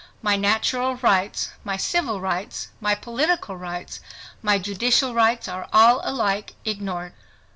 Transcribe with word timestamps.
My 0.23 0.35
natural 0.35 0.95
rights, 0.95 1.51
my 1.63 1.77
civil 1.77 2.19
rights, 2.19 2.69
my 2.79 2.95
political 2.95 3.55
rights, 3.55 3.99
my 4.41 4.57
judicial 4.57 5.13
rights, 5.13 5.47
are 5.47 5.69
all 5.71 6.01
alike 6.03 6.55
ignored. 6.65 7.13